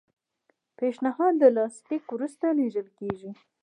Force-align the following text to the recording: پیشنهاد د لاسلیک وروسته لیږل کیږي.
پیشنهاد 0.77 1.33
د 1.41 1.43
لاسلیک 1.55 2.03
وروسته 2.13 2.45
لیږل 2.57 2.87
کیږي. 2.99 3.31